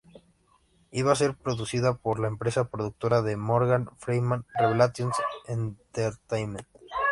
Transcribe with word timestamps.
Iba 0.89 1.11
a 1.11 1.15
ser 1.15 1.35
producida 1.35 1.93
por 1.93 2.17
la 2.19 2.27
empresa 2.27 2.69
productora 2.71 3.21
de 3.21 3.37
Morgan 3.37 3.87
Freeman 3.99 4.47
Revelations 4.57 5.15
Entertainment. 5.45 6.65